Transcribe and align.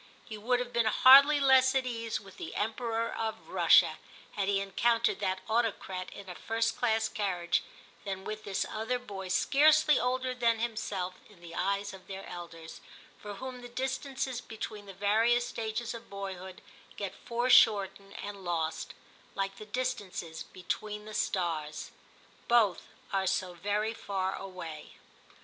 He 0.25 0.35
would 0.35 0.59
have 0.59 0.73
been 0.73 0.87
hardly 0.87 1.39
less 1.39 1.75
at 1.75 1.85
ease 1.85 2.19
with 2.19 2.37
the 2.37 2.55
Emperor 2.55 3.13
of 3.15 3.49
Russia, 3.49 3.99
had 4.31 4.47
he 4.47 4.59
encountered 4.59 5.19
that 5.19 5.41
autocrat 5.47 6.11
in 6.11 6.27
a 6.27 6.33
first 6.33 6.75
class 6.75 7.07
carriage, 7.07 7.61
than 8.03 8.23
with 8.23 8.43
this 8.43 8.65
other 8.67 8.97
boy 8.97 9.27
scarcely 9.27 9.99
older 9.99 10.33
than 10.33 10.57
himself 10.57 11.19
in 11.29 11.39
the 11.39 11.53
eyes 11.53 11.93
of 11.93 12.07
their 12.07 12.25
elders,— 12.25 12.81
for 13.21 13.35
whom 13.35 13.61
the 13.61 13.69
dis 13.69 13.99
tances 13.99 14.41
between 14.41 14.87
the 14.87 14.93
various 14.95 15.45
stages 15.45 15.93
of 15.93 16.09
boyhood 16.09 16.63
get 16.97 17.13
foreshortened 17.13 18.15
and 18.23 18.43
lost, 18.43 18.95
like 19.35 19.57
the 19.57 19.67
distances 19.67 20.41
between 20.41 21.05
the 21.05 21.13
stars; 21.13 21.91
both 22.47 22.87
are 23.13 23.27
so 23.27 23.53
very 23.53 23.93
far 23.93 24.33
away. 24.35 24.95